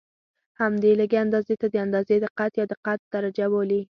همدې 0.59 0.91
لږې 0.99 1.17
اندازې 1.25 1.53
ته 1.61 1.67
د 1.69 1.75
اندازې 1.85 2.15
دقت 2.25 2.51
یا 2.59 2.65
دقت 2.73 2.99
درجه 3.13 3.45
بولي. 3.53 3.81